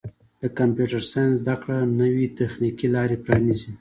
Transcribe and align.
د 0.41 0.43
کمپیوټر 0.57 1.01
ساینس 1.11 1.33
زدهکړه 1.41 1.77
نوې 1.99 2.25
تخنیکي 2.39 2.87
لارې 2.95 3.17
پرانیزي. 3.25 3.69